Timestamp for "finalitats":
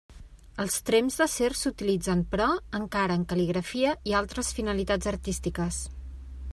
4.61-5.13